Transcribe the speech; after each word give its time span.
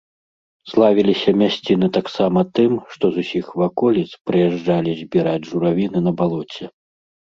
Славіліся 0.71 1.33
мясціны 1.41 1.89
таксама 1.97 2.39
тым, 2.59 2.71
што 2.95 3.05
з 3.17 3.25
усіх 3.25 3.45
ваколіц 3.65 4.09
прыязджалі 4.31 4.91
збіраць 5.03 5.41
журавіны 5.51 5.97
на 6.07 6.11
балоце. 6.23 6.65